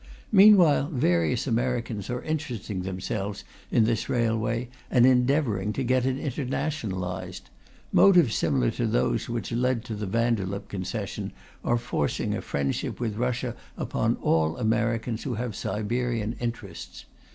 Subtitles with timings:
[0.31, 7.41] Meanwhile, various Americans are interesting themselves in this railway and endeavouring to get it internationalized.
[7.93, 11.33] Motives similar to those which led to the Vanderlip concession
[11.63, 17.05] are forcing friendship with Russia upon all Americans who have Siberian interests.